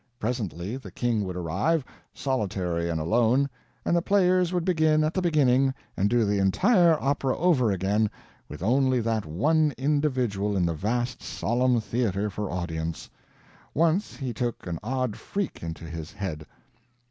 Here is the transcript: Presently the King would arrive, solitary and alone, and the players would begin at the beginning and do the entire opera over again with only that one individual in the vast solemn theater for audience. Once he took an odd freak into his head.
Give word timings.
Presently 0.17 0.77
the 0.77 0.89
King 0.89 1.25
would 1.25 1.35
arrive, 1.37 1.85
solitary 2.11 2.89
and 2.89 2.99
alone, 2.99 3.47
and 3.85 3.95
the 3.95 4.01
players 4.01 4.51
would 4.51 4.65
begin 4.65 5.03
at 5.03 5.13
the 5.13 5.21
beginning 5.21 5.75
and 5.95 6.09
do 6.09 6.25
the 6.25 6.39
entire 6.39 6.99
opera 6.99 7.37
over 7.37 7.71
again 7.71 8.09
with 8.49 8.63
only 8.63 8.99
that 8.99 9.27
one 9.27 9.75
individual 9.77 10.57
in 10.57 10.65
the 10.65 10.73
vast 10.73 11.21
solemn 11.21 11.79
theater 11.79 12.31
for 12.31 12.49
audience. 12.49 13.11
Once 13.75 14.15
he 14.15 14.33
took 14.33 14.65
an 14.65 14.79
odd 14.81 15.17
freak 15.17 15.61
into 15.61 15.85
his 15.85 16.11
head. 16.13 16.47